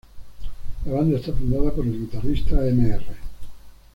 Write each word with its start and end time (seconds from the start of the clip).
La 0.87 0.93
banda 0.93 1.19
está 1.19 1.31
fundada 1.31 1.71
por 1.73 1.85
el 1.85 1.91
guitarrista 1.99 2.55
Mr. 2.55 3.03